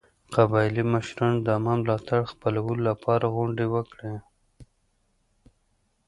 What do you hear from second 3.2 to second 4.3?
غونډې وکړې.